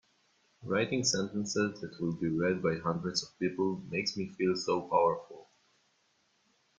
[0.63, 5.47] Writing sentences that will be read by hundreds of people makes me feel so powerful!